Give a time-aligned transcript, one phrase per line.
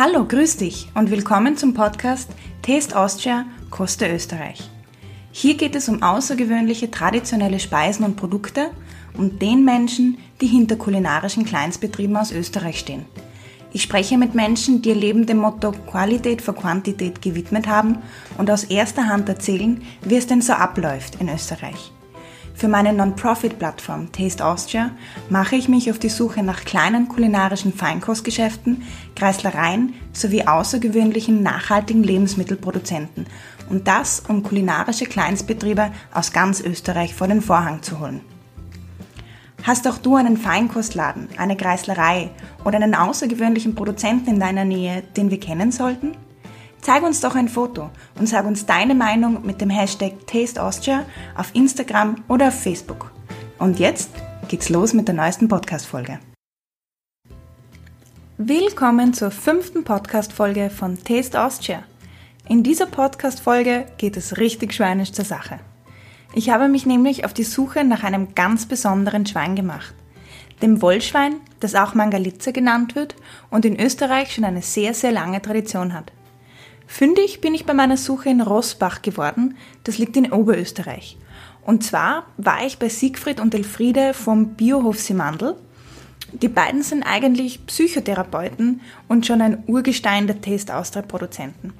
[0.00, 2.30] Hallo, grüß dich und willkommen zum Podcast
[2.62, 4.70] Taste Austria, Koste Österreich.
[5.32, 8.70] Hier geht es um außergewöhnliche traditionelle Speisen und Produkte
[9.14, 13.06] und den Menschen, die hinter kulinarischen Kleinstbetrieben aus Österreich stehen.
[13.72, 17.98] Ich spreche mit Menschen, die ihr Leben dem Motto Qualität vor Quantität gewidmet haben
[18.36, 21.90] und aus erster Hand erzählen, wie es denn so abläuft in Österreich.
[22.58, 24.90] Für meine Non-Profit-Plattform Taste Austria
[25.30, 28.82] mache ich mich auf die Suche nach kleinen kulinarischen Feinkostgeschäften,
[29.14, 33.26] Kreislereien sowie außergewöhnlichen nachhaltigen Lebensmittelproduzenten
[33.70, 38.22] und das, um kulinarische Kleinstbetriebe aus ganz Österreich vor den Vorhang zu holen.
[39.62, 42.32] Hast auch du einen Feinkostladen, eine Kreislerei
[42.64, 46.16] oder einen außergewöhnlichen Produzenten in deiner Nähe, den wir kennen sollten?
[46.80, 51.04] Zeig uns doch ein Foto und sag uns deine Meinung mit dem Hashtag TasteAustria
[51.36, 53.10] auf Instagram oder auf Facebook.
[53.58, 54.10] Und jetzt
[54.48, 56.20] geht's los mit der neuesten Podcast-Folge.
[58.38, 61.82] Willkommen zur fünften Podcast-Folge von Taste Austria.
[62.48, 65.58] In dieser Podcast-Folge geht es richtig schweinisch zur Sache.
[66.32, 69.92] Ich habe mich nämlich auf die Suche nach einem ganz besonderen Schwein gemacht.
[70.62, 73.16] Dem Wollschwein, das auch Mangalitze genannt wird
[73.50, 76.12] und in Österreich schon eine sehr, sehr lange Tradition hat.
[76.90, 81.18] Fündig bin ich bei meiner Suche in Rossbach geworden, das liegt in Oberösterreich.
[81.64, 85.54] Und zwar war ich bei Siegfried und Elfriede vom Biohof Simandl.
[86.32, 91.74] Die beiden sind eigentlich Psychotherapeuten und schon ein Urgestein der Taste Austria Produzenten.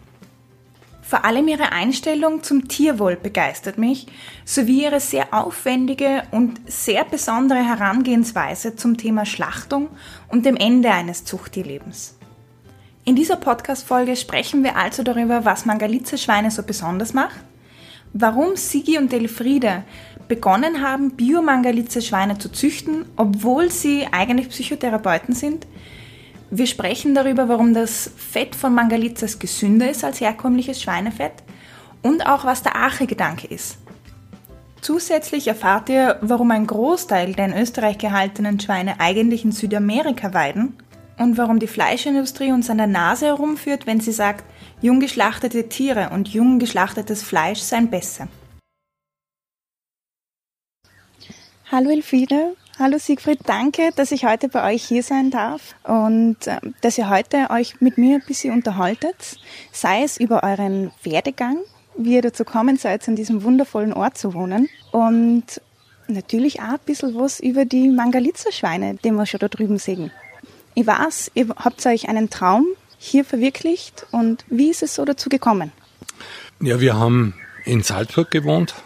[1.01, 4.09] Vor allem ihre Einstellung zum Tierwohl begeistert mich,
[4.45, 9.89] sowie ihre sehr aufwendige und sehr besondere Herangehensweise zum Thema Schlachtung
[10.29, 12.18] und dem Ende eines Zuchttierlebens.
[13.09, 17.41] In dieser Podcast-Folge sprechen wir also darüber, was Mangalitzer-Schweine so besonders macht,
[18.13, 19.85] warum Sigi und Elfriede
[20.29, 25.67] begonnen haben, Biomangalitzer-Schweine zu züchten, obwohl sie eigentlich Psychotherapeuten sind.
[26.51, 31.33] Wir sprechen darüber, warum das Fett von Mangalitzers gesünder ist als herkömmliches Schweinefett
[32.03, 33.79] und auch was der Arche-Gedanke ist.
[34.83, 40.77] Zusätzlich erfahrt ihr, warum ein Großteil der in Österreich gehaltenen Schweine eigentlich in Südamerika weiden
[41.19, 44.45] und warum die Fleischindustrie uns an der Nase herumführt, wenn sie sagt,
[44.81, 48.29] jung geschlachtete Tiere und jung geschlachtetes Fleisch seien besser.
[51.71, 56.61] Hallo Elfriede, hallo Siegfried, danke, dass ich heute bei euch hier sein darf und äh,
[56.81, 59.37] dass ihr heute euch mit mir ein bisschen unterhaltet,
[59.71, 61.59] sei es über euren Werdegang,
[61.95, 65.61] wie ihr dazu kommen seid, an diesem wundervollen Ort zu wohnen und
[66.07, 70.11] natürlich auch ein bisschen was über die Mangalitzer-Schweine, die wir schon da drüben sehen.
[70.79, 72.65] Ich weiß, ihr habt euch einen Traum
[72.99, 75.73] hier verwirklicht und wie ist es so dazu gekommen?
[76.61, 77.35] Ja, wir haben
[77.65, 78.77] in Salzburg gewohnt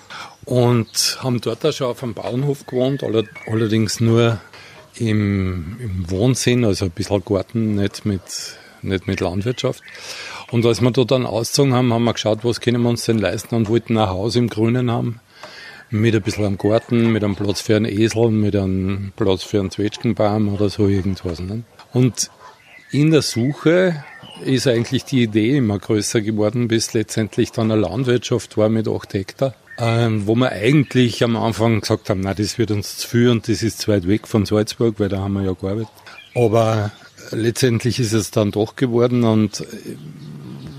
[0.46, 4.40] und haben dort auch schon auf einem Bauernhof gewohnt, allerdings nur
[4.94, 8.22] im, im Wohnsinn, also ein bisschen Garten, nicht mit,
[8.80, 9.82] nicht mit Landwirtschaft.
[10.50, 13.18] Und als wir da dann ausgezogen haben, haben wir geschaut, was können wir uns denn
[13.18, 15.20] leisten und wollten ein Haus im Grünen haben
[15.92, 19.60] mit ein bisschen am Garten, mit einem Platz für einen Esel, mit einem Platz für
[19.60, 21.38] einen Zwetschgenbaum oder so irgendwas.
[21.38, 21.64] Ne?
[21.92, 22.30] Und
[22.90, 24.04] in der Suche
[24.44, 29.14] ist eigentlich die Idee immer größer geworden, bis letztendlich dann eine Landwirtschaft war mit acht
[29.14, 33.28] Hektar, ähm, wo wir eigentlich am Anfang gesagt haben, na, das wird uns zu viel
[33.30, 35.88] und das ist zu weit weg von Salzburg, weil da haben wir ja gearbeitet.
[36.34, 36.90] Aber
[37.30, 39.96] letztendlich ist es dann doch geworden und äh,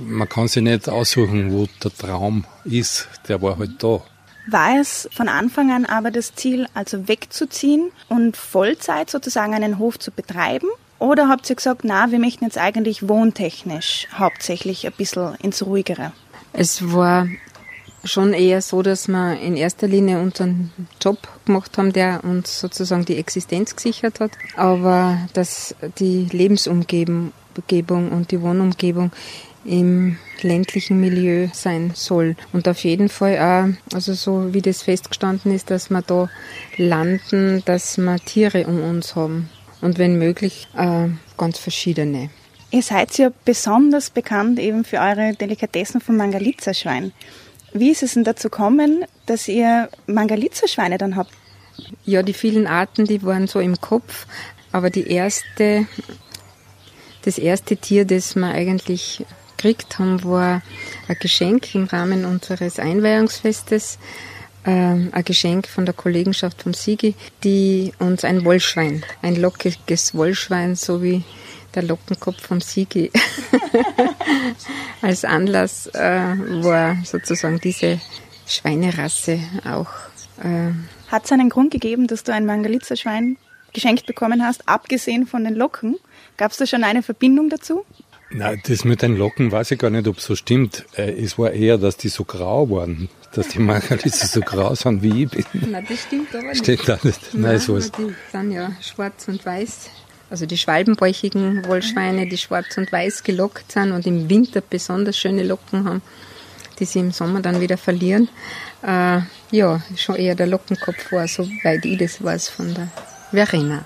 [0.06, 4.01] man kann sich nicht aussuchen, wo der Traum ist, der war halt da.
[4.47, 9.97] War es von Anfang an aber das Ziel, also wegzuziehen und Vollzeit sozusagen einen Hof
[9.97, 10.68] zu betreiben?
[11.03, 16.14] Oder habt ihr gesagt, na, wir möchten jetzt eigentlich wohntechnisch hauptsächlich ein bisschen ins Ruhigere?
[16.53, 17.28] Es war
[18.06, 20.72] schon eher so, dass wir in erster Linie unseren
[21.02, 28.31] Job gemacht haben, der uns sozusagen die Existenz gesichert hat, aber dass die Lebensumgebung und
[28.31, 29.12] die Wohnumgebung
[29.66, 32.38] im ländlichen Milieu sein soll.
[32.53, 36.30] Und auf jeden Fall auch, also so wie das festgestanden ist, dass wir da
[36.78, 39.50] landen, dass wir Tiere um uns haben.
[39.84, 42.30] Und wenn möglich, äh, ganz verschiedene.
[42.72, 47.12] Ihr seid ja besonders bekannt eben für eure Delikatessen vom Mangalitza-Schwein.
[47.74, 51.31] Wie ist es denn dazu gekommen, dass ihr Mangalitza-Schweine dann habt?
[52.06, 54.25] Ja, die vielen Arten, die waren so im Kopf.
[54.72, 55.86] Aber die erste,
[57.24, 59.25] das erste Tier, das wir eigentlich
[59.57, 60.62] gekriegt haben, war
[61.10, 64.00] ein Geschenk im Rahmen unseres Einweihungsfestes.
[64.65, 70.75] Ähm, ein Geschenk von der Kollegenschaft vom Sigi, die uns ein Wollschwein, ein lockiges Wollschwein,
[70.75, 71.24] so wie
[71.75, 73.12] der Lockenkopf vom Sigi
[75.01, 78.00] als Anlass äh, war sozusagen diese
[78.48, 79.89] Schweinerasse auch.
[80.42, 80.71] Äh,
[81.12, 83.38] Hat es einen Grund gegeben, dass du ein Mangalitzer-Schwein
[83.74, 85.98] geschenkt bekommen hast, abgesehen von den Locken?
[86.38, 87.86] Gab es da schon eine Verbindung dazu?
[88.33, 90.85] Na, das mit den Locken weiß ich gar nicht, ob es so stimmt.
[90.95, 95.03] Äh, es war eher, dass die so grau waren, dass die Margalitze so grau sind
[95.03, 95.71] wie ich bin.
[95.71, 96.57] Nein, das stimmt aber nicht.
[96.57, 97.33] Steht da nicht.
[97.33, 97.94] Nein, Nein, so ist.
[97.94, 99.89] aber die sind ja schwarz und weiß.
[100.30, 105.44] Also die schwalbenbäuchigen Wollschweine, die schwarz und weiß gelockt sind und im Winter besonders schöne
[105.44, 106.01] Locken haben,
[106.80, 108.30] die sie im Sommer dann wieder verlieren.
[108.81, 109.19] Äh,
[109.51, 112.89] ja, schon eher der Lockenkopf war, soweit ich das weiß von der
[113.30, 113.85] Verena.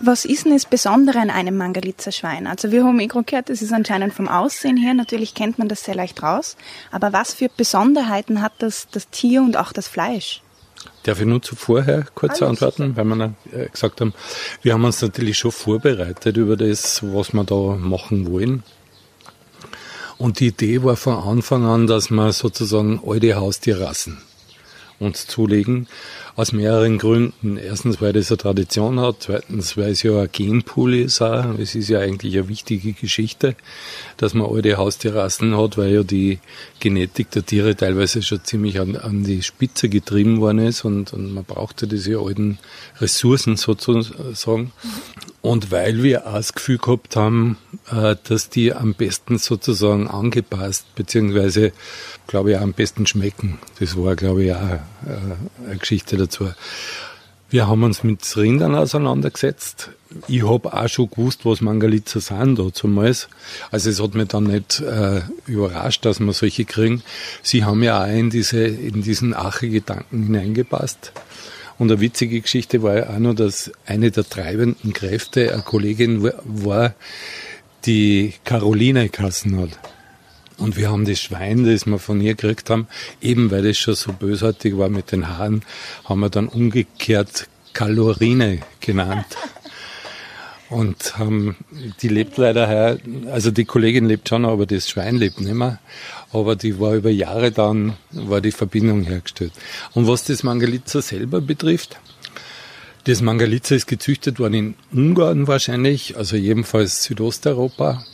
[0.00, 2.46] Was ist denn das Besondere an einem Mangalitzer Schwein?
[2.46, 5.68] Also wir haben eh gerade gehört, das ist anscheinend vom Aussehen her, natürlich kennt man
[5.68, 6.56] das sehr leicht raus,
[6.90, 10.42] aber was für Besonderheiten hat das, das Tier und auch das Fleisch?
[11.04, 14.14] Darf ich nur zuvorher kurz Alles antworten, weil wir äh, gesagt haben,
[14.62, 18.62] wir haben uns natürlich schon vorbereitet über das, was wir da machen wollen.
[20.18, 24.22] Und die Idee war von Anfang an, dass wir sozusagen alte Haustierrassen
[25.00, 25.88] uns zulegen,
[26.34, 27.56] aus mehreren Gründen.
[27.56, 29.16] Erstens, weil das eine Tradition hat.
[29.20, 31.20] Zweitens, weil es ja ein Genpool ist.
[31.20, 31.58] Auch.
[31.58, 33.54] Es ist ja eigentlich eine wichtige Geschichte,
[34.16, 36.38] dass man alte Haustierrassen hat, weil ja die
[36.80, 41.32] Genetik der Tiere teilweise schon ziemlich an, an die Spitze getrieben worden ist und, und
[41.32, 42.58] man brauchte diese alten
[43.00, 44.72] Ressourcen sozusagen.
[45.42, 47.58] Und weil wir auch das Gefühl gehabt haben,
[47.90, 51.72] äh, dass die am besten sozusagen angepasst, beziehungsweise,
[52.32, 53.58] glaube ich, auch am besten schmecken.
[53.78, 56.48] Das war, glaube ich, auch äh, eine Geschichte dazu.
[57.50, 59.90] Wir haben uns mit Rindern auseinandergesetzt.
[60.28, 63.28] Ich habe auch schon gewusst, was Mangalitzer sind damals.
[63.70, 67.02] Also es hat mich dann nicht äh, überrascht, dass wir solche kriegen.
[67.42, 71.12] Sie haben ja auch in, diese, in diesen Ache-Gedanken hineingepasst.
[71.78, 76.32] Und eine witzige Geschichte war ja auch noch, dass eine der treibenden Kräfte eine Kollegin
[76.44, 76.94] war,
[77.84, 79.78] die Caroline Kassen hat.
[80.58, 82.86] Und wir haben das Schwein, das wir von ihr gekriegt haben,
[83.20, 85.62] eben weil das schon so bösartig war mit den Haaren,
[86.04, 89.26] haben wir dann umgekehrt Kalorine genannt.
[90.68, 91.56] Und haben,
[92.00, 92.96] die lebt leider her,
[93.30, 95.80] also die Kollegin lebt schon, aber das Schwein lebt nicht mehr.
[96.32, 99.52] Aber die war über Jahre dann, war die Verbindung hergestellt.
[99.92, 101.98] Und was das Mangalitza selber betrifft,
[103.04, 108.06] das Mangalitza ist gezüchtet worden in Ungarn wahrscheinlich, also jedenfalls Südosteuropa.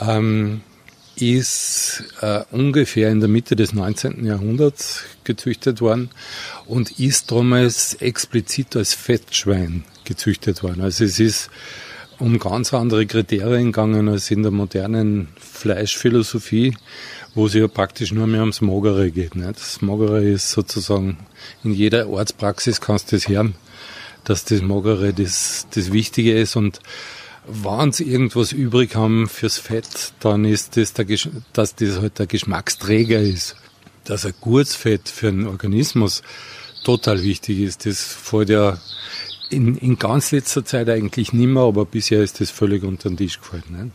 [0.00, 0.62] Ähm,
[1.16, 4.24] ist äh, ungefähr in der Mitte des 19.
[4.24, 6.10] Jahrhunderts gezüchtet worden
[6.66, 10.80] und ist damals explizit als Fettschwein gezüchtet worden.
[10.80, 11.50] Also es ist
[12.18, 16.76] um ganz andere Kriterien gegangen als in der modernen Fleischphilosophie,
[17.34, 19.34] wo es ja praktisch nur mehr ums Magere geht.
[19.36, 19.56] Nicht?
[19.56, 21.18] Das Magere ist sozusagen
[21.64, 23.54] in jeder Ortspraxis kannst du das hören,
[24.24, 26.80] dass das Magere das, das Wichtige ist und
[27.46, 31.06] wenn sie irgendwas übrig haben fürs Fett, dann ist das, der,
[31.52, 33.56] dass das halt der Geschmacksträger ist.
[34.04, 36.22] Dass ein gutes Fett für den Organismus
[36.84, 38.78] total wichtig ist, das fällt ja
[39.50, 43.16] in, in ganz letzter Zeit eigentlich nicht mehr, aber bisher ist das völlig unter den
[43.16, 43.64] Tisch gefallen.
[43.70, 43.90] Ne?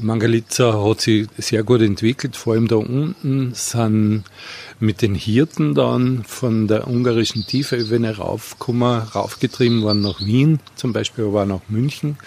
[0.00, 4.24] Mangalitza hat sich sehr gut entwickelt, vor allem da unten sind
[4.80, 11.26] mit den Hirten dann von der ungarischen Tiefebene raufgekommen, raufgetrieben worden nach Wien, zum Beispiel
[11.26, 12.18] aber auch nach München.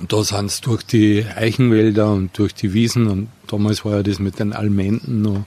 [0.00, 4.02] Und da sind sie durch die Eichenwälder und durch die Wiesen und damals war ja
[4.02, 5.44] das mit den Almenden noch,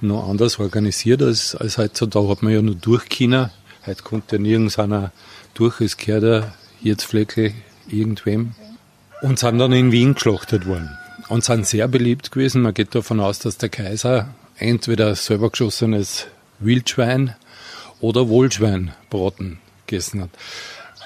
[0.00, 2.06] noch anders organisiert als, als heute.
[2.06, 3.50] Da hat man ja nur durch China.
[3.86, 5.10] Heute kommt ja nirgends einer
[5.54, 7.54] durch, es gehört ja Hirzflecke
[7.88, 8.52] irgendwem.
[9.22, 10.90] Und sind dann in Wien geschlachtet worden.
[11.28, 12.62] Und sind sehr beliebt gewesen.
[12.62, 16.26] Man geht davon aus, dass der Kaiser entweder selber geschossenes
[16.58, 17.34] Wildschwein
[18.00, 20.30] oder Wohlschweinbraten gegessen hat.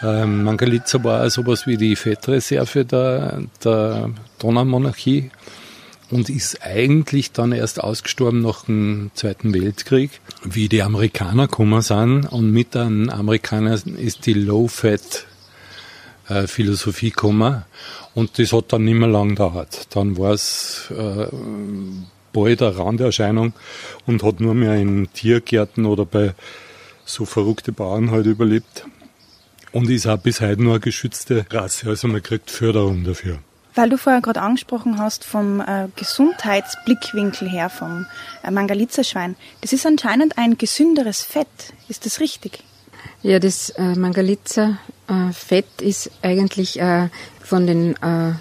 [0.02, 5.32] Ähm, Mangalitza war sowas wie die Fettreserve der, der Donaumonarchie
[6.10, 12.26] und ist eigentlich dann erst ausgestorben nach dem Zweiten Weltkrieg, wie die Amerikaner gekommen sind.
[12.26, 17.64] Und mit den Amerikanern ist die Low-Fat-Philosophie gekommen.
[18.14, 19.88] Und das hat dann nicht mehr lang gedauert.
[19.94, 21.26] Dann war es äh,
[22.32, 23.52] bald eine Randerscheinung
[24.06, 26.34] und hat nur mehr in Tiergärten oder bei
[27.04, 28.84] so verrückte Bauern halt überlebt
[29.72, 31.88] und ist auch bis heute nur eine geschützte Rasse.
[31.88, 33.38] Also man kriegt Förderung dafür.
[33.74, 38.06] Weil du vorher gerade angesprochen hast vom äh, Gesundheitsblickwinkel her vom
[38.42, 39.36] äh, Mangalitza-Schwein.
[39.60, 41.46] Das ist anscheinend ein gesünderes Fett.
[41.88, 42.60] Ist das richtig?
[43.22, 47.08] Ja, das äh, Mangalitza-Fett äh, ist eigentlich äh,
[47.42, 48.32] von den äh,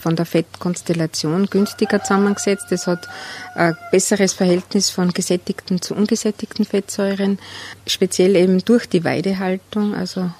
[0.00, 2.70] von der Fettkonstellation günstiger zusammengesetzt.
[2.70, 3.08] Es hat
[3.54, 7.38] ein besseres Verhältnis von gesättigten zu ungesättigten Fettsäuren,
[7.86, 10.30] speziell eben durch die Weidehaltung, also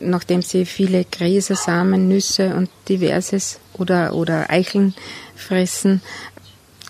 [0.00, 4.94] nachdem sie viele Gräser, Samen, Nüsse und diverses oder, oder Eicheln
[5.36, 6.02] fressen,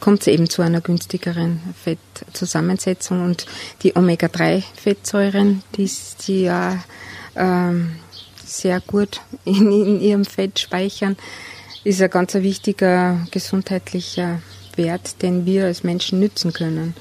[0.01, 3.47] kommt es eben zu einer günstigeren Fettzusammensetzung und
[3.83, 6.83] die Omega-3-Fettsäuren, die sie ja
[7.37, 7.97] ähm,
[8.45, 11.17] sehr gut in, in, ihrem Fett speichern,
[11.85, 14.41] ist ein ganz wichtiger gesundheitlicher
[14.77, 16.95] Wert, den wir als Menschen nützen können.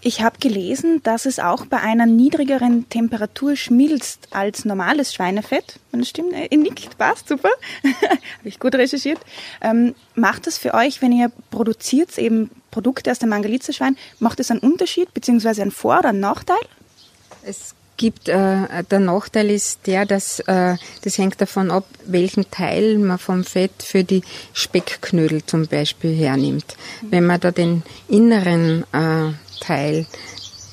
[0.00, 5.80] Ich habe gelesen, dass es auch bei einer niedrigeren Temperatur schmilzt als normales Schweinefett.
[5.90, 7.50] Wenn das stimmt, ihr nickt, passt, super.
[7.82, 9.18] habe ich gut recherchiert.
[9.60, 14.52] Ähm, macht das für euch, wenn ihr produziert eben Produkte aus dem Mangalitza-Schwein, macht es
[14.52, 16.58] einen Unterschied, beziehungsweise einen Vor- oder einen Nachteil?
[17.42, 22.96] Es gibt, äh, der Nachteil ist der, dass äh, das hängt davon ab, welchen Teil
[22.96, 24.22] man vom Fett für die
[24.54, 26.76] Speckknödel zum Beispiel hernimmt.
[27.02, 30.06] Wenn man da den inneren äh, Teil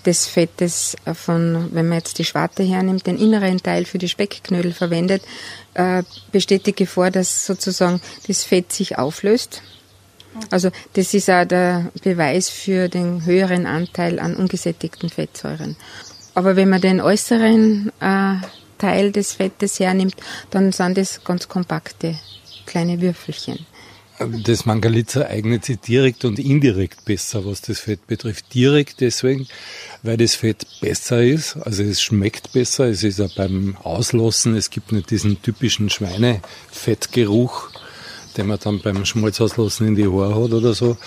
[0.05, 4.71] des Fettes von, wenn man jetzt die Schwarte hernimmt, den inneren Teil für die Speckknödel
[4.71, 5.23] verwendet,
[5.73, 9.61] äh, besteht die Gefahr, dass sozusagen das Fett sich auflöst.
[10.51, 15.75] Also das ist auch der Beweis für den höheren Anteil an ungesättigten Fettsäuren.
[16.35, 18.35] Aber wenn man den äußeren äh,
[18.77, 20.15] Teil des Fettes hernimmt,
[20.51, 22.15] dann sind das ganz kompakte
[22.65, 23.65] kleine Würfelchen.
[24.43, 28.53] Das Mangalitza eignet sich direkt und indirekt besser, was das Fett betrifft.
[28.53, 29.45] Direkt deswegen,
[30.03, 34.69] weil das Fett besser ist, also es schmeckt besser, es ist auch beim Auslassen, es
[34.69, 37.69] gibt nicht diesen typischen Schweinefettgeruch,
[38.37, 40.97] den man dann beim Schmalzauslassen in die Haare hat oder so,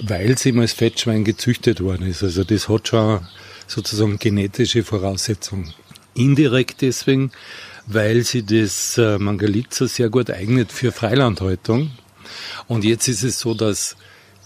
[0.00, 2.22] weil es eben als Fettschwein gezüchtet worden ist.
[2.22, 3.20] Also das hat schon
[3.68, 5.72] sozusagen genetische Voraussetzungen.
[6.14, 7.30] Indirekt deswegen,
[7.86, 11.92] weil sie das äh, Mangalitza sehr gut eignet für Freilandhaltung.
[12.66, 13.96] Und jetzt ist es so, dass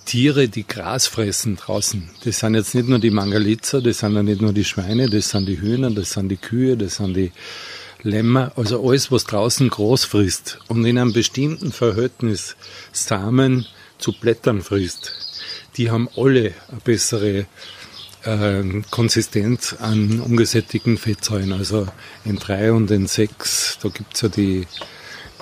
[0.04, 4.22] Tiere, die Gras fressen draußen, das sind jetzt nicht nur die Mangalitza, das sind ja
[4.22, 7.32] nicht nur die Schweine, das sind die Hühner, das sind die Kühe, das sind die
[8.02, 12.56] Lämmer, also alles, was draußen Gras frisst und in einem bestimmten Verhältnis
[12.90, 13.66] Samen
[13.98, 15.12] zu Blättern frisst,
[15.76, 17.46] die haben alle eine bessere
[18.24, 21.86] äh, Konsistenz an ungesättigten Fettsäuren, also
[22.26, 24.66] N3 und N6, da gibt's ja die,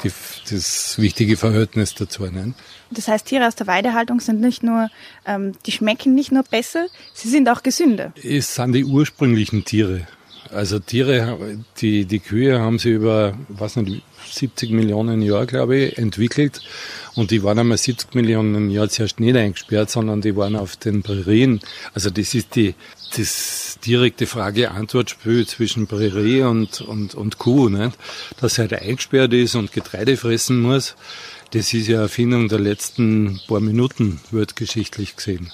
[0.03, 0.11] die,
[0.51, 2.25] das wichtige Verhältnis dazu.
[2.25, 2.55] Ne?
[2.91, 4.89] Das heißt, Tiere aus der Weidehaltung sind nicht nur,
[5.27, 8.13] ähm, die schmecken nicht nur besser, sie sind auch gesünder.
[8.23, 10.07] Es sind die ursprünglichen Tiere.
[10.53, 11.39] Also Tiere,
[11.81, 14.03] die, die Kühe haben sie über, was nicht,
[14.33, 16.61] 70 Millionen Jahre, glaube ich, entwickelt.
[17.15, 21.03] Und die waren einmal 70 Millionen Jahre zuerst nicht eingesperrt, sondern die waren auf den
[21.03, 21.61] Prärien.
[21.95, 22.75] Also das ist die,
[23.17, 27.97] das direkte Frage-Antwort-Spiel zwischen Prärie und, und, und Kuh, nicht?
[28.41, 30.95] Dass er halt eingesperrt ist und Getreide fressen muss.
[31.53, 35.51] Das ist ja Erfindung der letzten paar Minuten, wird geschichtlich gesehen.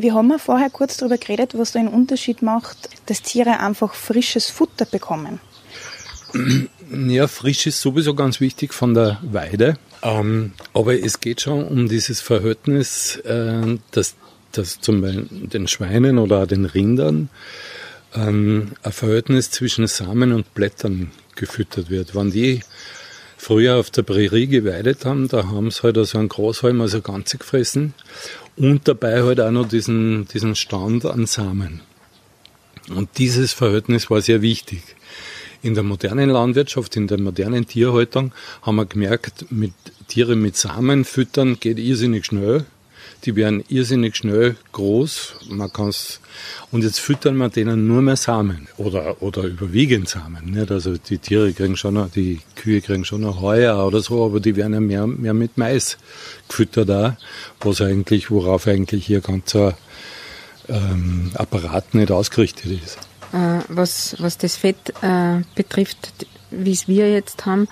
[0.00, 3.94] Wir haben ja vorher kurz darüber geredet, was da einen Unterschied macht, dass Tiere einfach
[3.94, 5.40] frisches Futter bekommen.
[6.90, 9.76] Ja, frisch ist sowieso ganz wichtig von der Weide.
[10.02, 14.14] Ähm, aber es geht schon um dieses Verhältnis, äh, dass,
[14.52, 17.28] dass zum Beispiel den Schweinen oder den Rindern
[18.14, 22.14] ähm, ein Verhältnis zwischen Samen und Blättern gefüttert wird.
[22.14, 22.60] Wenn die
[23.36, 27.38] früher auf der Prärie geweidet haben, da haben sie halt also einen Großhalm, also ganze
[27.38, 27.94] gefressen
[28.56, 31.80] und dabei halt auch noch diesen, diesen Stand an Samen.
[32.94, 34.82] Und dieses Verhältnis war sehr wichtig.
[35.62, 39.74] In der modernen Landwirtschaft, in der modernen Tierhaltung haben wir gemerkt, mit
[40.08, 42.64] Tiere mit Samen füttern geht irrsinnig schnell.
[43.24, 45.34] Die werden irrsinnig schnell groß.
[45.48, 46.20] Man kann's,
[46.70, 50.52] und jetzt füttern wir denen nur mehr Samen oder, oder überwiegend Samen.
[50.52, 50.70] Nicht?
[50.70, 54.40] Also die Tiere kriegen schon noch, die Kühe kriegen schon noch Heuer oder so, aber
[54.40, 55.98] die werden ja mehr, mehr mit Mais
[56.48, 57.16] gefüttert da,
[57.60, 59.76] was eigentlich, worauf eigentlich hier ganzer
[60.68, 62.98] ähm, Apparat nicht ausgerichtet ist.
[63.32, 67.68] Äh, was, was das Fett äh, betrifft, wie es wir jetzt haben,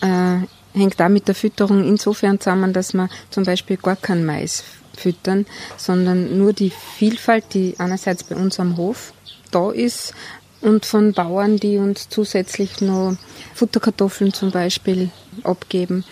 [0.00, 0.38] äh,
[0.76, 4.62] hängt da mit der Fütterung insofern zusammen, dass wir zum Beispiel gar keinen Mais
[4.96, 9.12] füttern, sondern nur die Vielfalt, die einerseits bei uns am Hof
[9.50, 10.14] da ist
[10.60, 13.16] und von Bauern, die uns zusätzlich noch
[13.54, 15.10] Futterkartoffeln zum Beispiel
[15.44, 16.04] abgeben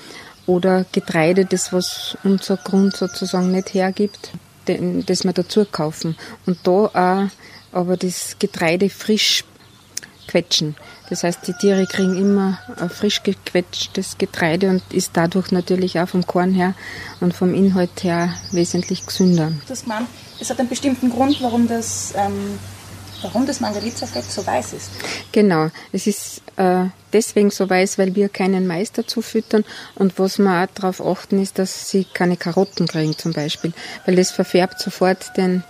[0.47, 4.31] oder Getreide, das was unser Grund sozusagen nicht hergibt,
[4.67, 6.17] das wir dazu kaufen.
[6.47, 7.29] Und da auch
[7.73, 9.45] aber das Getreide frisch
[10.27, 10.77] quetschen.
[11.11, 16.27] Das heißt, die Tiere kriegen immer frisch gequetschtes Getreide und ist dadurch natürlich auch vom
[16.27, 16.75] Korn her
[17.21, 19.53] und vom Inhalt her wesentlich gesünder.
[19.69, 20.07] Das man,
[20.41, 22.59] es hat einen bestimmten Grund, warum das, ähm,
[23.23, 24.91] warum das Mangalitza-Fett so weiß ist.
[25.33, 29.65] Genau, es ist äh, deswegen so weiß, weil wir keinen Mais dazu füttern
[29.95, 33.73] und was wir auch darauf achten ist, dass sie keine Karotten kriegen zum Beispiel,
[34.07, 35.65] weil das verfärbt sofort den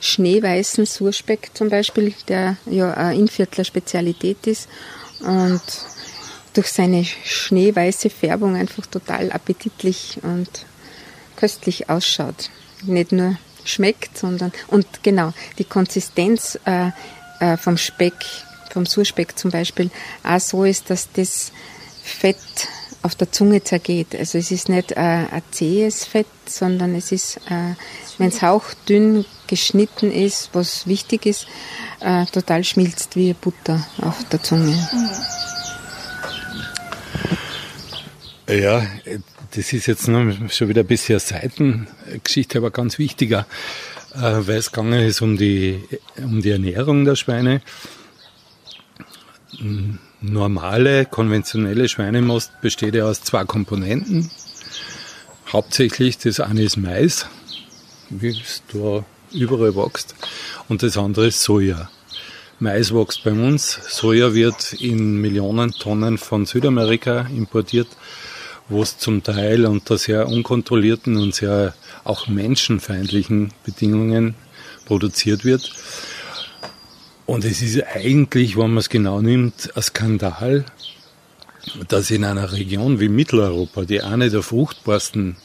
[0.00, 4.68] schneeweißen Surspeck zum Beispiel, der ja eine Inviertler Spezialität ist
[5.20, 5.62] und
[6.54, 10.48] durch seine schneeweiße Färbung einfach total appetitlich und
[11.36, 12.50] köstlich ausschaut.
[12.82, 16.90] Nicht nur schmeckt, sondern und genau die Konsistenz äh,
[17.40, 18.14] äh, vom Speck,
[18.72, 19.90] vom Surspeck zum Beispiel,
[20.24, 21.52] auch so ist, dass das
[22.02, 22.36] Fett
[23.02, 24.14] auf der Zunge zergeht.
[24.14, 27.74] Also es ist nicht äh, ein zähes Fett, sondern es ist, äh,
[28.18, 31.46] wenn es hauchdünn geschnitten ist, was wichtig ist,
[32.00, 34.76] äh, total schmilzt wie Butter auf der Zunge.
[38.48, 38.84] Ja,
[39.52, 43.46] das ist jetzt schon wieder ein bisschen Seitengeschichte, aber ganz wichtiger,
[44.14, 45.82] äh, weil es gegangen ist um die,
[46.16, 47.62] um die Ernährung der Schweine.
[50.20, 54.30] Normale, konventionelle Schweinemost besteht ja aus zwei Komponenten.
[55.52, 57.26] Hauptsächlich das eine ist Mais,
[58.10, 60.14] wie es da überall wächst,
[60.68, 61.90] und das andere ist Soja.
[62.58, 67.88] Mais wächst bei uns, Soja wird in Millionen Tonnen von Südamerika importiert
[68.70, 71.74] wo es zum Teil unter sehr unkontrollierten und sehr
[72.04, 74.36] auch menschenfeindlichen Bedingungen
[74.86, 75.72] produziert wird.
[77.30, 80.64] Und es ist eigentlich, wenn man es genau nimmt, ein Skandal,
[81.86, 85.36] dass in einer Region wie Mitteleuropa, die eine der fruchtbarsten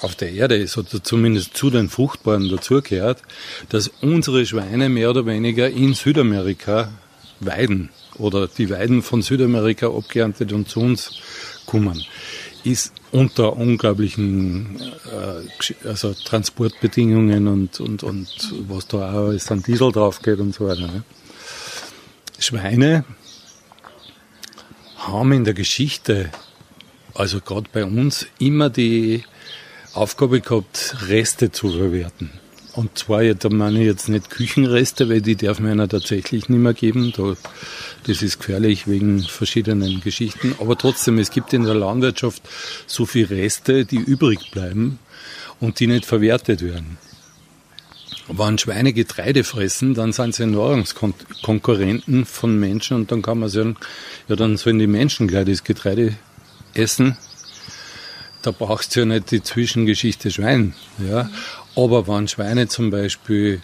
[0.00, 3.20] auf der Erde ist, oder zumindest zu den fruchtbaren dazugehört,
[3.68, 6.92] dass unsere Schweine mehr oder weniger in Südamerika
[7.40, 11.20] weiden oder die Weiden von Südamerika abgeerntet und zu uns
[11.66, 12.00] kommen,
[12.64, 19.92] ist unter unglaublichen äh, also Transportbedingungen und, und, und was da auch alles an Diesel
[19.92, 20.86] drauf geht und so weiter.
[20.86, 21.04] Ne?
[22.38, 23.04] Schweine
[24.96, 26.30] haben in der Geschichte,
[27.14, 29.24] also gerade bei uns, immer die
[29.94, 32.30] Aufgabe gehabt, Reste zu verwerten.
[32.74, 36.58] Und zwar, da meine ich jetzt nicht Küchenreste, weil die darf man ja tatsächlich nicht
[36.58, 37.12] mehr geben.
[37.14, 37.34] Da,
[38.06, 40.54] das ist gefährlich wegen verschiedenen Geschichten.
[40.58, 42.42] Aber trotzdem, es gibt in der Landwirtschaft
[42.86, 44.98] so viele Reste, die übrig bleiben
[45.60, 46.96] und die nicht verwertet werden.
[48.28, 53.76] Wenn Schweine Getreide fressen, dann sind sie Nahrungskonkurrenten von Menschen und dann kann man sagen,
[54.28, 56.14] ja, dann sollen die Menschen gleich das Getreide
[56.72, 57.18] essen.
[58.40, 60.74] Da brauchst du ja nicht die Zwischengeschichte Schwein.
[60.98, 61.30] Ja.
[61.74, 63.60] Aber wenn Schweine zum Beispiel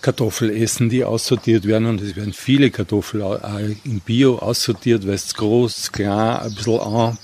[0.00, 5.14] Kartoffel essen, die aussortiert werden, und es werden viele Kartoffeln auch in Bio aussortiert, weil
[5.14, 7.18] es groß, klein, ein bisschen an,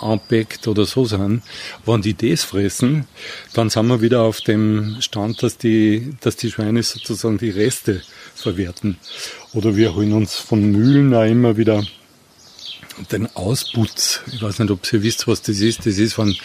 [0.00, 1.42] anpackt oder so sind.
[1.84, 3.06] Wenn die das fressen,
[3.52, 8.02] dann sind wir wieder auf dem Stand, dass die, dass die Schweine sozusagen die Reste
[8.34, 8.96] verwerten.
[9.52, 11.84] Oder wir holen uns von Mühlen auch immer wieder
[13.12, 14.20] den Ausputz.
[14.32, 15.80] Ich weiß nicht, ob ihr wisst, was das ist.
[15.80, 16.36] Das ist, wenn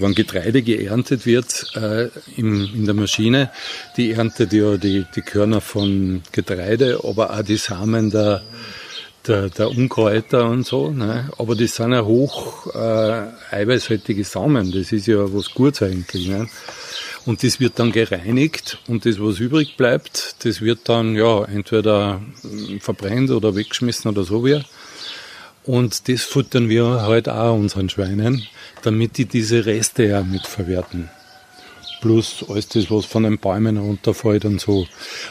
[0.00, 3.50] wenn Getreide geerntet wird äh, im, in der Maschine,
[3.96, 8.42] die erntet ja die, die Körner von Getreide, aber auch die Samen der,
[9.26, 10.90] der, der Unkräuter und so.
[10.90, 11.30] Ne?
[11.38, 14.72] Aber das sind ja hoch äh, eiweißhaltige Samen.
[14.72, 16.28] Das ist ja was Gutes eigentlich.
[16.28, 16.48] Ne?
[17.26, 22.22] Und das wird dann gereinigt und das, was übrig bleibt, das wird dann ja entweder
[22.80, 24.60] verbrennt oder weggeschmissen oder so wie.
[25.64, 28.46] Und das futtern wir halt auch unseren Schweinen
[28.82, 31.08] damit die diese Reste ja mitverwerten.
[32.00, 34.86] Plus alles das, was von den Bäumen runterfällt und so.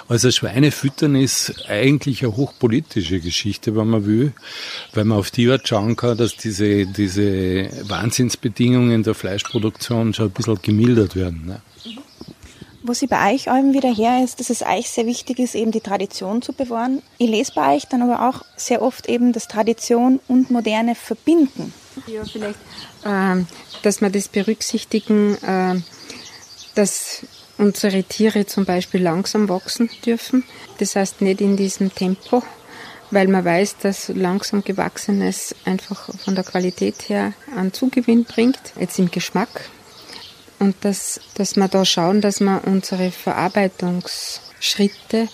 [0.08, 4.34] Also Schweine füttern ist eigentlich eine hochpolitische Geschichte, wenn man will,
[4.94, 10.32] weil man auf die Art schauen kann, dass diese, diese Wahnsinnsbedingungen der Fleischproduktion schon ein
[10.32, 11.48] bisschen gemildert werden.
[11.48, 11.62] Ne?
[12.82, 15.72] Wo sie bei euch allem wieder her ist, dass es euch sehr wichtig ist, eben
[15.72, 17.02] die Tradition zu bewahren.
[17.18, 21.74] Ich lese bei euch dann aber auch sehr oft eben, dass Tradition und Moderne verbinden.
[22.08, 22.60] Ja, vielleicht,
[23.04, 23.44] äh,
[23.82, 25.82] dass wir das berücksichtigen, äh,
[26.76, 27.24] dass
[27.58, 30.46] unsere Tiere zum Beispiel langsam wachsen dürfen.
[30.78, 32.42] Das heißt nicht in diesem Tempo,
[33.12, 38.98] weil man weiß, dass langsam gewachsenes einfach von der Qualität her einen Zugewinn bringt, jetzt
[38.98, 39.50] im Geschmack.
[40.60, 45.30] Und dass, dass wir da schauen, dass wir unsere Verarbeitungsschritte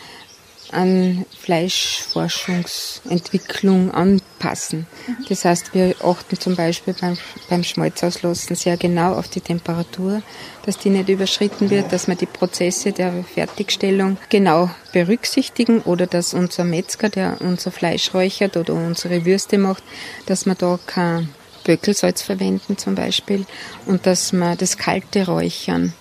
[0.71, 4.87] an Fleischforschungsentwicklung anpassen.
[5.29, 7.17] Das heißt, wir achten zum Beispiel beim,
[7.49, 10.21] beim Schmalzauslassen sehr genau auf die Temperatur,
[10.65, 16.33] dass die nicht überschritten wird, dass wir die Prozesse der Fertigstellung genau berücksichtigen oder dass
[16.33, 19.83] unser Metzger, der unser Fleisch räuchert oder unsere Würste macht,
[20.25, 21.29] dass wir da kein
[21.65, 23.45] Böckelsalz verwenden zum Beispiel
[23.85, 25.93] und dass wir das kalte Räuchern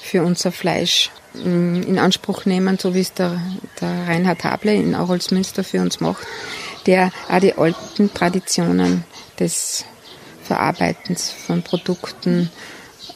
[0.00, 3.40] für unser Fleisch mm, in Anspruch nehmen, so wie es der,
[3.80, 6.26] der Reinhard Hable in Aurolsmünster für uns macht,
[6.86, 9.04] der auch die alten Traditionen
[9.38, 9.84] des
[10.42, 12.50] Verarbeitens von Produkten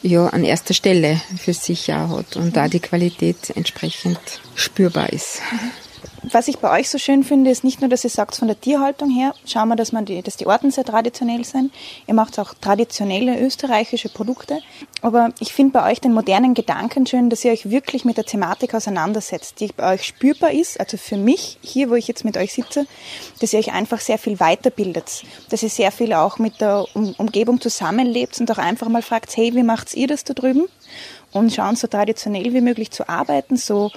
[0.01, 4.19] ja an erster Stelle für sich auch hat und da die Qualität entsprechend
[4.55, 5.41] spürbar ist.
[6.31, 8.59] was ich bei euch so schön finde, ist nicht nur, dass ihr sagt, von der
[8.59, 11.73] Tierhaltung her, schauen wir, dass, man die, dass die Orten sehr traditionell sind.
[12.07, 14.59] Ihr macht auch traditionelle österreichische Produkte.
[15.01, 18.25] Aber ich finde bei euch den modernen Gedanken schön, dass ihr euch wirklich mit der
[18.25, 20.79] Thematik auseinandersetzt, die bei euch spürbar ist.
[20.79, 22.87] Also für mich, hier, wo ich jetzt mit euch sitze,
[23.39, 25.23] dass ihr euch einfach sehr viel weiterbildet.
[25.49, 29.35] Dass ihr sehr viel auch mit der um Umgebung zusammenlebt und auch einfach mal fragt,
[29.37, 30.67] hey, wie macht ihr das da drüben?
[31.35, 33.91] Und schauen, so traditionell wie möglich zu arbeiten, so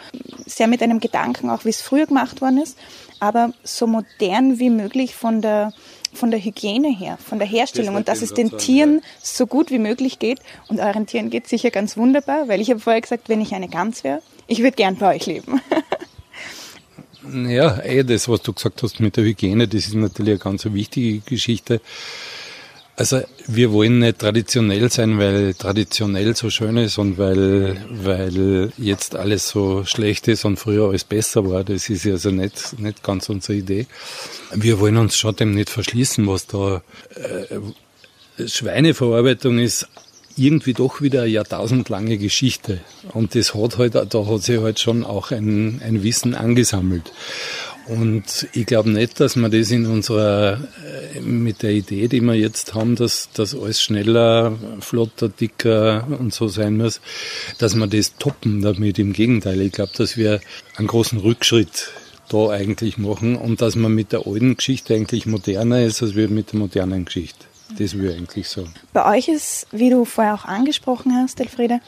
[0.44, 2.76] sehr mit einem Gedanken auch, wie es früher gemacht worden ist,
[3.20, 5.72] aber so modern wie möglich von der,
[6.12, 9.70] von der Hygiene her, von der Herstellung das und dass es den Tieren so gut
[9.70, 10.40] wie möglich geht.
[10.66, 13.68] Und euren Tieren geht sicher ganz wunderbar, weil ich habe vorher gesagt, wenn ich eine
[13.68, 15.60] Gans wäre, ich würde gern bei euch leben.
[17.48, 20.64] ja, eh, das, was du gesagt hast mit der Hygiene, das ist natürlich eine ganz
[20.64, 21.80] wichtige Geschichte.
[22.98, 29.14] Also wir wollen nicht traditionell sein, weil traditionell so schön ist und weil, weil jetzt
[29.14, 31.62] alles so schlecht ist und früher alles besser war.
[31.62, 33.86] Das ist also nicht, nicht ganz unsere Idee.
[34.52, 36.82] Wir wollen uns schon dem nicht verschließen, was da
[37.14, 39.86] äh, Schweineverarbeitung ist
[40.38, 42.80] irgendwie doch wieder eine jahrtausendlange Geschichte.
[43.12, 47.12] Und das hat halt, da hat sich halt schon auch ein, ein Wissen angesammelt.
[47.88, 50.60] Und ich glaube nicht, dass wir das in unserer,
[51.14, 56.34] äh, mit der Idee, die wir jetzt haben, dass das alles schneller, flotter, dicker und
[56.34, 57.00] so sein muss,
[57.58, 58.98] dass wir das toppen damit.
[58.98, 60.40] Im Gegenteil, ich glaube, dass wir
[60.76, 61.90] einen großen Rückschritt
[62.28, 66.28] da eigentlich machen und dass man mit der alten Geschichte eigentlich moderner ist, als wir
[66.28, 67.46] mit der modernen Geschichte.
[67.78, 68.72] Das ich eigentlich sagen.
[68.94, 71.80] Bei euch ist, wie du vorher auch angesprochen hast, Elfriede,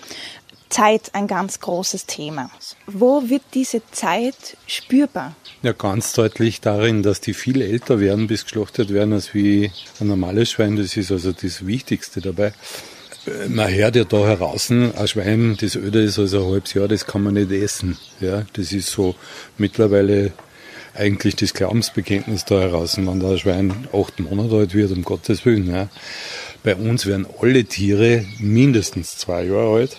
[0.70, 2.50] Zeit ein ganz großes Thema.
[2.87, 5.35] Wo wird diese Zeit spürbar?
[5.62, 10.06] Ja, ganz deutlich darin, dass die viel älter werden, bis geschlachtet werden, als wie ein
[10.06, 10.76] normales Schwein.
[10.76, 12.52] Das ist also das Wichtigste dabei.
[13.48, 17.06] Man hört ja da heraus, ein Schwein, das öder ist als ein halbes Jahr, das
[17.06, 17.98] kann man nicht essen.
[18.18, 19.14] Ja, das ist so
[19.59, 20.33] mittlerweile
[20.94, 25.70] eigentlich das Glaubensbekenntnis da heraus, wenn der Schwein acht Monate alt wird, um Gottes Willen.
[25.70, 25.88] Ja.
[26.62, 29.96] Bei uns werden alle Tiere mindestens zwei Jahre alt.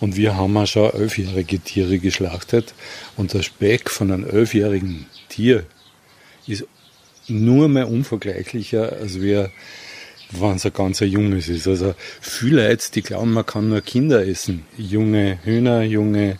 [0.00, 2.74] Und wir haben auch schon elfjährige Tiere geschlachtet.
[3.16, 5.64] Und der Speck von einem elfjährigen Tier
[6.46, 6.66] ist
[7.28, 9.50] nur mehr unvergleichlicher, als wir,
[10.30, 11.66] wenn es ein ganz junges ist.
[11.66, 14.64] Also viele Leute, die glauben, man kann nur Kinder essen.
[14.76, 16.38] Junge Hühner, junge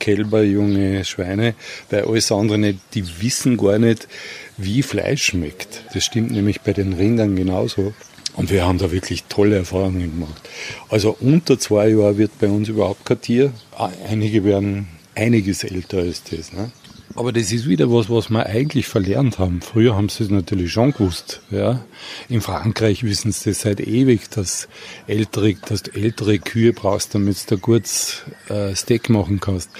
[0.00, 1.54] Kälber, junge Schweine,
[1.90, 4.08] weil alles andere nicht, die wissen gar nicht,
[4.56, 5.82] wie Fleisch schmeckt.
[5.94, 7.94] Das stimmt nämlich bei den Rindern genauso.
[8.36, 10.48] Und wir haben da wirklich tolle Erfahrungen gemacht.
[10.88, 13.52] Also unter zwei Jahren wird bei uns überhaupt kein Tier.
[14.08, 16.52] Einige werden einiges älter als das.
[16.52, 16.72] Ne?
[17.16, 19.60] Aber das ist wieder was, was wir eigentlich verlernt haben.
[19.60, 21.42] Früher haben sie es natürlich schon gewusst.
[21.50, 21.84] Ja.
[22.28, 24.68] In Frankreich wissen sie das seit ewig, dass,
[25.06, 29.70] ältere, dass du ältere Kühe brauchst, damit du da kurz äh, Steak machen kannst.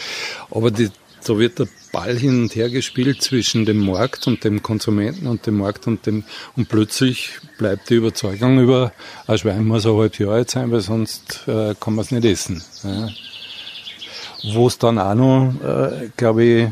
[0.50, 0.90] Aber die,
[1.24, 5.46] da wird der Ball hin und her gespielt zwischen dem Markt und dem Konsumenten und
[5.46, 6.24] dem Markt und dem,
[6.56, 8.92] und plötzlich bleibt die Überzeugung über,
[9.26, 12.24] ein Schwein muss ein halbes Jahr alt sein, weil sonst äh, kann man es nicht
[12.24, 12.62] essen.
[12.82, 13.08] Ja.
[14.52, 16.68] Wo es dann auch noch, äh, glaube ich,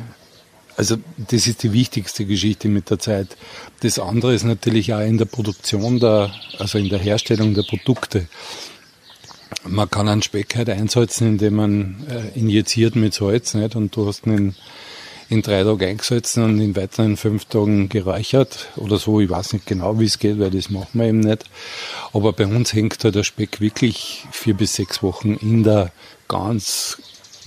[0.77, 3.37] also das ist die wichtigste Geschichte mit der Zeit.
[3.81, 8.27] Das andere ist natürlich auch in der Produktion der, also in der Herstellung der Produkte.
[9.65, 13.77] Man kann einen Speck halt einsalzen, indem man äh, injiziert mit Salz, nicht?
[13.77, 14.55] Und du hast ihn in,
[15.29, 19.21] in drei Tagen eingesalzen und in weiteren fünf Tagen geräuchert oder so.
[19.21, 21.45] Ich weiß nicht genau, wie es geht, weil das machen wir eben nicht.
[22.13, 25.93] Aber bei uns hängt halt der Speck wirklich vier bis sechs Wochen in der
[26.29, 26.99] ganz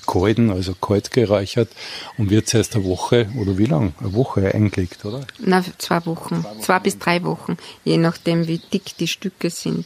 [0.06, 1.70] kalten, also kalt geräuchert
[2.18, 3.94] und wird erst eine Woche oder wie lang?
[4.00, 5.26] Eine Woche eingelegt, oder?
[5.40, 6.42] Na, zwei Wochen.
[6.42, 6.62] Zwei, Wochen.
[6.62, 9.86] zwei bis drei Wochen, je nachdem, wie dick die Stücke sind.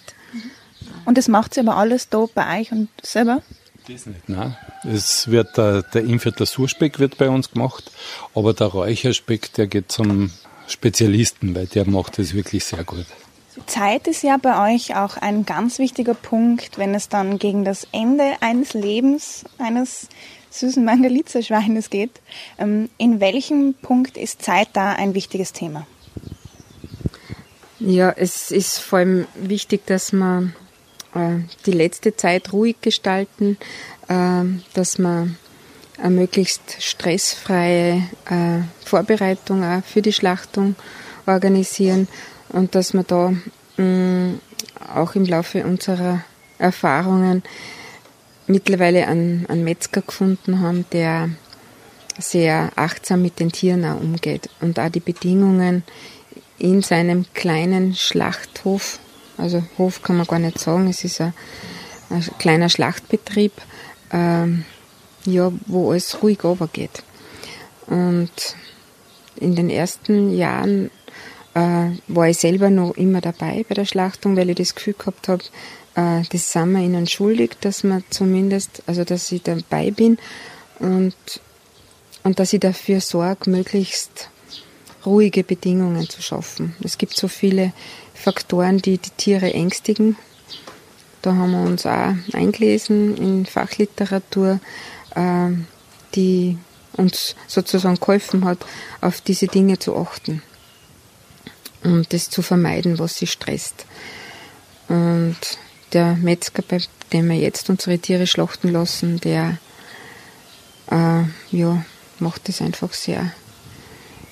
[1.05, 3.41] Und das macht sie aber alles da bei euch und selber?
[3.87, 4.55] Das nicht, nein.
[4.83, 7.91] Es wird der, der Inviertler Surspeck wird bei uns gemacht,
[8.35, 10.31] aber der Räucherspeck, der geht zum
[10.67, 13.05] Spezialisten, weil der macht das wirklich sehr gut.
[13.65, 17.87] Zeit ist ja bei euch auch ein ganz wichtiger Punkt, wenn es dann gegen das
[17.91, 20.07] Ende eines Lebens eines
[20.51, 22.21] süßen Mangalitzer-Schweines geht.
[22.57, 25.85] Ähm, in welchem Punkt ist Zeit da ein wichtiges Thema?
[27.79, 30.68] Ja, es ist vor allem wichtig, dass man äh,
[31.65, 33.57] die letzte Zeit ruhig gestalten,
[34.07, 35.37] äh, dass man
[35.97, 40.75] eine möglichst stressfreie äh, Vorbereitung auch für die Schlachtung
[41.25, 42.07] organisieren
[42.49, 43.33] und dass wir da
[43.77, 44.39] mm,
[44.93, 46.23] auch im Laufe unserer
[46.57, 47.43] Erfahrungen
[48.47, 51.29] mittlerweile einen, einen Metzger gefunden haben, der
[52.17, 55.83] sehr achtsam mit den Tieren auch umgeht und auch die Bedingungen
[56.57, 58.99] in seinem kleinen Schlachthof,
[59.39, 61.33] also Hof kann man gar nicht sagen, es ist ein,
[62.09, 63.53] ein kleiner Schlachtbetrieb,
[64.11, 64.65] ähm,
[65.25, 67.03] ja, wo alles ruhig runtergeht.
[67.87, 68.31] Und
[69.37, 70.91] in den ersten Jahren
[71.53, 75.27] äh, war ich selber noch immer dabei bei der Schlachtung, weil ich das Gefühl gehabt
[75.27, 75.43] habe,
[75.95, 80.17] äh, das sind wir ihnen schuldig, dass man zumindest, also dass ich dabei bin
[80.79, 81.15] und,
[82.23, 84.29] und dass ich dafür sorge, möglichst
[85.05, 86.75] ruhige Bedingungen zu schaffen.
[86.83, 87.73] Es gibt so viele
[88.13, 90.17] Faktoren, die die Tiere ängstigen.
[91.21, 94.59] Da haben wir uns auch eingelesen in Fachliteratur,
[95.15, 95.49] äh,
[96.15, 96.57] die
[96.93, 98.59] uns sozusagen geholfen hat,
[99.01, 100.41] auf diese Dinge zu achten
[101.83, 103.85] und das zu vermeiden, was sie stresst.
[104.87, 105.37] Und
[105.93, 106.79] der Metzger, bei
[107.13, 109.57] dem wir jetzt unsere Tiere schlachten lassen, der
[110.91, 111.85] äh, ja,
[112.19, 113.31] macht das einfach sehr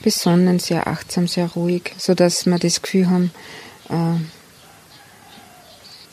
[0.04, 3.32] besonnen, sehr achtsam, sehr ruhig, so dass wir das Gefühl haben,
[3.90, 4.20] äh,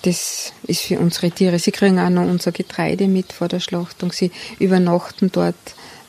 [0.02, 1.58] das ist für unsere Tiere.
[1.58, 4.12] Sie kriegen auch noch unser Getreide mit vor der Schlachtung.
[4.12, 5.54] Sie übernachten dort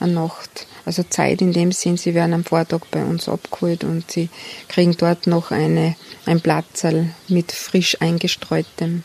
[0.01, 0.67] eine Nacht.
[0.85, 4.29] Also Zeit in dem Sinn, sie werden am Vortag bei uns abgeholt und sie
[4.67, 9.03] kriegen dort noch eine, ein Platzerl mit frisch eingestreutem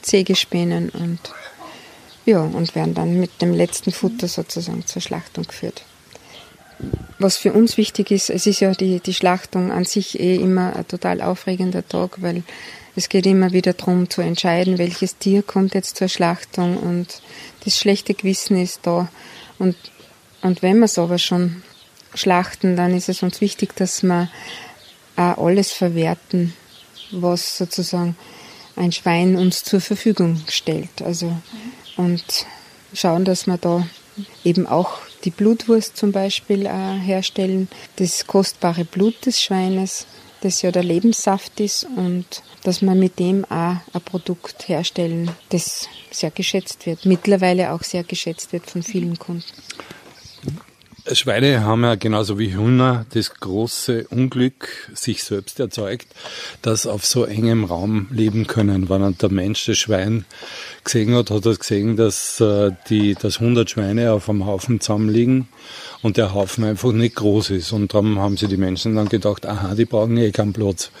[0.00, 1.20] Sägespänen und
[2.24, 5.84] ja, und werden dann mit dem letzten Futter sozusagen zur Schlachtung geführt.
[7.18, 10.74] Was für uns wichtig ist, es ist ja die, die Schlachtung an sich eh immer
[10.74, 12.42] ein total aufregender Tag, weil
[12.96, 17.22] es geht immer wieder darum zu entscheiden, welches Tier kommt jetzt zur Schlachtung und
[17.64, 19.08] das schlechte Gewissen ist da.
[19.58, 19.76] Und
[20.42, 21.62] und wenn wir es aber schon
[22.14, 24.28] schlachten, dann ist es uns wichtig, dass wir
[25.16, 26.52] auch alles verwerten,
[27.12, 28.16] was sozusagen
[28.74, 31.00] ein Schwein uns zur Verfügung stellt.
[31.02, 31.36] Also,
[31.96, 32.24] und
[32.92, 33.86] schauen, dass wir da
[34.44, 40.06] eben auch die Blutwurst zum Beispiel äh, herstellen, das kostbare Blut des Schweines,
[40.40, 42.26] das ja der Lebenssaft ist und
[42.64, 48.04] dass wir mit dem auch ein Produkt herstellen, das sehr geschätzt wird, mittlerweile auch sehr
[48.04, 49.44] geschätzt wird von vielen Kunden.
[51.10, 56.06] Schweine haben ja genauso wie Hühner das große Unglück sich selbst erzeugt,
[56.62, 58.88] dass auf so engem Raum leben können.
[58.88, 60.24] Wenn der Mensch das Schwein
[60.84, 65.48] gesehen hat, hat er gesehen, dass äh, die, dass 100 Schweine auf einem Haufen zusammenliegen
[66.02, 67.72] und der Haufen einfach nicht groß ist.
[67.72, 70.92] Und darum haben sich die Menschen dann gedacht, aha, die brauchen eh keinen Platz.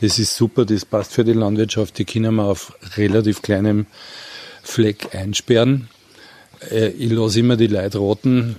[0.00, 3.86] Das ist super, das passt für die Landwirtschaft, die können wir auf relativ kleinem
[4.62, 5.88] Fleck einsperren.
[6.70, 8.56] Äh, ich lasse immer die Leute raten,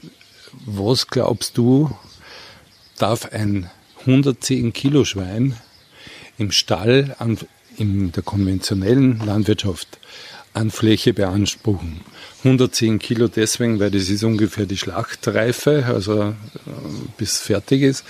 [0.66, 1.92] was glaubst du,
[2.98, 3.70] darf ein
[4.02, 5.56] 110 Kilo Schwein
[6.38, 7.38] im Stall an,
[7.78, 10.00] in der konventionellen Landwirtschaft
[10.54, 12.02] an Fläche beanspruchen?
[12.40, 16.34] 110 Kilo deswegen, weil das ist ungefähr die Schlachtreife, also äh,
[17.18, 18.04] bis fertig ist.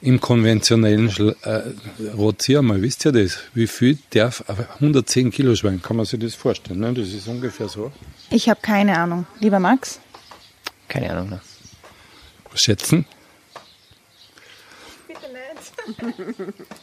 [0.00, 1.62] Im konventionellen Schla äh,
[2.16, 3.38] Rotier mal, wisst ihr das?
[3.52, 5.82] Wie viel darf 110 Kilo Schwein?
[5.82, 6.80] Kann man sich das vorstellen?
[6.80, 6.94] Ne?
[6.94, 7.90] Das ist ungefähr so.
[8.30, 9.26] Ich habe keine Ahnung.
[9.40, 10.00] Lieber Max?
[10.88, 11.30] Keine Ahnung.
[11.30, 11.40] Ne?
[12.54, 13.04] Schätzen?
[15.06, 16.54] Bitte nicht.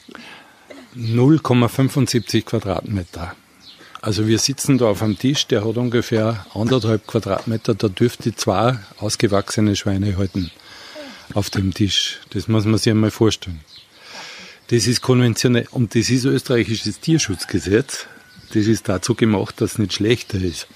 [0.95, 3.35] 0,75 Quadratmeter.
[4.01, 7.73] Also wir sitzen da auf einem Tisch, der hat ungefähr anderthalb Quadratmeter.
[7.73, 10.51] Da dürfte zwei ausgewachsene Schweine halten
[11.33, 12.19] auf dem Tisch.
[12.29, 13.61] Das muss man sich einmal vorstellen.
[14.67, 18.07] Das ist konventionell und das ist österreichisches Tierschutzgesetz.
[18.53, 20.67] Das ist dazu gemacht, dass es nicht schlechter ist.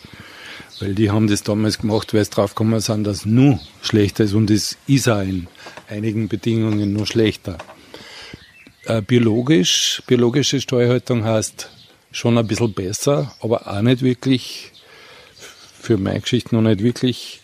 [0.79, 4.23] Weil die haben das damals gemacht, weil es drauf gekommen sind, dass es nur schlechter
[4.23, 5.47] ist und es ist auch in
[5.89, 7.57] einigen Bedingungen nur schlechter.
[8.85, 11.69] Äh, biologisch, biologische Steuerhaltung heißt
[12.11, 14.71] schon ein bisschen besser, aber auch nicht wirklich,
[15.79, 17.41] für meine Geschichte noch nicht wirklich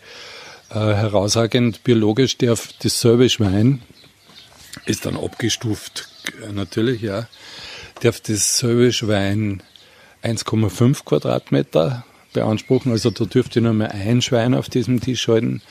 [0.69, 1.83] äh, herausragend.
[1.83, 3.81] Biologisch darf dasselbe Schwein,
[4.85, 6.07] ist dann abgestuft,
[6.41, 7.27] äh, natürlich, ja,
[8.01, 9.61] darf dasselbe Schwein
[10.23, 12.91] 1,5 Quadratmeter beanspruchen.
[12.91, 15.61] Also da dürfte nur mehr ein Schwein auf diesem Tisch halten.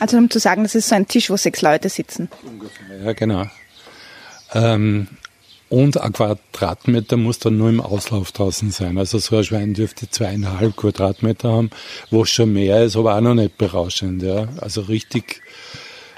[0.00, 2.28] also um zu sagen, das ist so ein Tisch, wo sechs Leute sitzen.
[2.42, 3.46] Ungefähr, ja genau.
[4.52, 5.08] Ähm,
[5.70, 8.98] und ein Quadratmeter muss dann nur im Auslauf draußen sein.
[8.98, 11.70] Also so ein Schwein dürfte zweieinhalb Quadratmeter haben,
[12.10, 14.22] was schon mehr ist, aber auch noch nicht berauschend.
[14.22, 14.48] Ja.
[14.60, 15.42] Also richtig,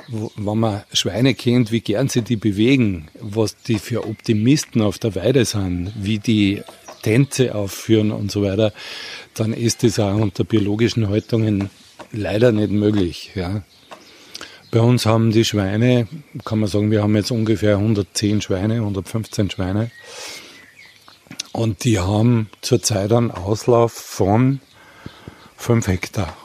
[0.09, 5.15] wenn man Schweine kennt, wie gern sie die bewegen, was die für Optimisten auf der
[5.15, 6.63] Weide sind, wie die
[7.03, 8.73] Tänze aufführen und so weiter,
[9.35, 11.71] dann ist das auch unter biologischen Haltungen
[12.13, 13.33] leider nicht möglich.
[13.35, 13.63] Ja.
[14.71, 16.09] Bei uns haben die Schweine,
[16.45, 19.91] kann man sagen, wir haben jetzt ungefähr 110 Schweine, 115 Schweine.
[21.53, 24.61] Und die haben zurzeit einen Auslauf von
[25.59, 26.37] 5 Hektar.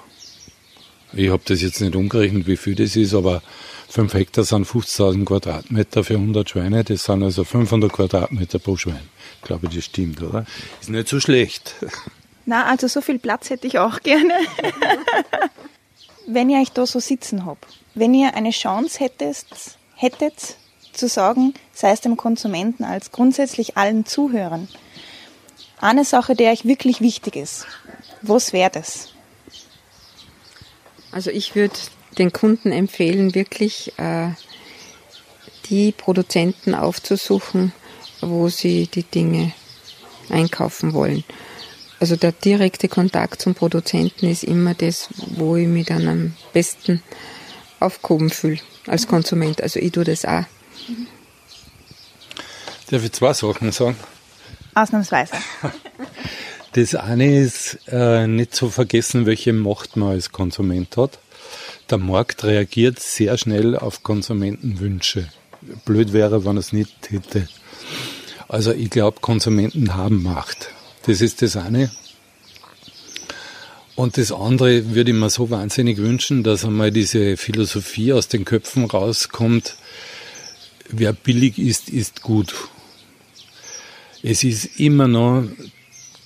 [1.13, 3.41] Ich habe das jetzt nicht umgerechnet, wie viel das ist, aber
[3.89, 6.83] 5 Hektar sind 50.000 Quadratmeter für 100 Schweine.
[6.83, 9.09] Das sind also 500 Quadratmeter pro Schwein.
[9.41, 10.45] Ich glaube, das stimmt, oder?
[10.81, 11.75] Ist nicht so schlecht.
[12.45, 14.33] Na, also so viel Platz hätte ich auch gerne.
[16.27, 19.45] wenn ihr euch da so sitzen habt, wenn ihr eine Chance hättet,
[19.95, 20.57] hättet
[20.93, 24.67] zu sagen, sei es dem Konsumenten als grundsätzlich allen Zuhörern,
[25.79, 27.65] eine Sache, die euch wirklich wichtig ist,
[28.21, 29.09] was wäre das?
[31.11, 31.75] Also ich würde
[32.17, 34.29] den Kunden empfehlen, wirklich äh,
[35.69, 37.73] die Produzenten aufzusuchen,
[38.21, 39.53] wo sie die Dinge
[40.29, 41.23] einkaufen wollen.
[41.99, 47.01] Also der direkte Kontakt zum Produzenten ist immer das, wo ich mich dann am besten
[47.79, 49.61] aufgehoben fühle als Konsument.
[49.61, 50.43] Also ich tue das auch.
[52.89, 53.97] Darf ich zwei Sachen sagen?
[54.73, 55.33] Ausnahmsweise.
[56.73, 61.17] Das eine ist äh, nicht zu vergessen, welche Macht man als Konsument hat.
[61.89, 65.29] Der Markt reagiert sehr schnell auf Konsumentenwünsche.
[65.85, 67.47] Blöd wäre, wenn er es nicht hätte.
[68.49, 70.71] Also ich glaube, Konsumenten haben Macht.
[71.05, 71.89] Das ist das eine.
[73.95, 78.45] Und das andere würde ich mir so wahnsinnig wünschen, dass einmal diese Philosophie aus den
[78.45, 79.75] Köpfen rauskommt,
[80.89, 82.53] wer billig ist, ist gut.
[84.21, 85.45] Es ist immer noch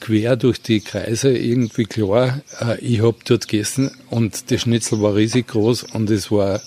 [0.02, 5.16] quer durch die Kreise irgendwie klar, äh, ich habe dort gegessen und der Schnitzel war
[5.16, 6.60] riesig groß und es war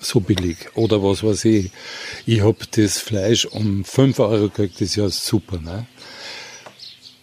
[0.00, 0.56] so billig.
[0.74, 1.70] Oder was weiß ich.
[2.26, 5.58] Ich habe das Fleisch um 5 Euro gekriegt, das ist ja super.
[5.58, 5.86] Ne?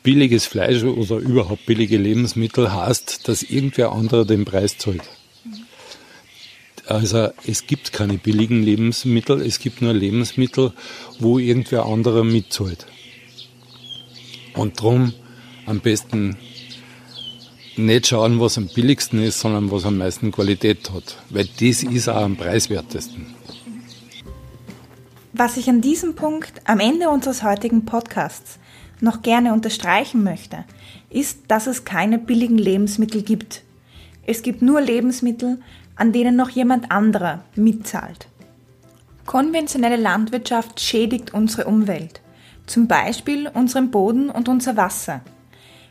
[0.02, 5.04] Billiges Fleisch oder überhaupt billige Lebensmittel heißt, dass irgendwer anderer den Preis zahlt.
[6.86, 10.72] Also es gibt keine billigen Lebensmittel, es gibt nur Lebensmittel,
[11.20, 12.86] wo irgendwer anderer mitzahlt.
[14.58, 15.13] Und darum
[15.65, 16.36] am besten
[17.76, 21.17] nicht schauen, was am billigsten ist, sondern was am meisten Qualität hat.
[21.30, 23.36] Weil das ist auch am preiswertesten.
[25.34, 28.58] Was ich an diesem Punkt am Ende unseres heutigen Podcasts
[29.00, 30.65] noch gerne unterstreichen möchte,
[31.12, 33.62] ist, dass es keine billigen Lebensmittel gibt.
[34.26, 35.60] Es gibt nur Lebensmittel,
[35.96, 38.28] an denen noch jemand anderer mitzahlt.
[39.28, 42.22] Konventionelle Landwirtschaft schädigt unsere Umwelt,
[42.68, 45.22] zum Beispiel unseren Boden und unser Wasser.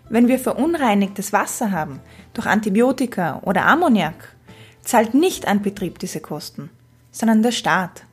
[0.08, 2.00] Wenn wir verunreinigtes Wasser haben
[2.32, 4.36] durch Antibiotika oder Ammoniak,
[4.82, 6.70] zahlt nicht ein Betrieb diese Kosten,
[7.10, 8.04] sondern der Staat.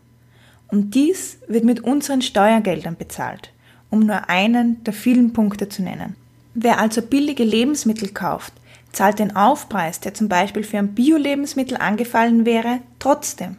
[0.69, 3.53] Und dies wird mit unseren Steuergeldern bezahlt,
[3.91, 6.15] um nur einen der vielen Punkte zu nennen.
[6.55, 8.53] Wer also billige Lebensmittel kauft,
[8.91, 13.57] zahlt den Aufpreis, der zum Beispiel für ein Bio-Lebensmittel angefallen wäre, trotzdem.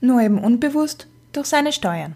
[0.00, 2.14] Nur eben unbewusst durch seine Steuern.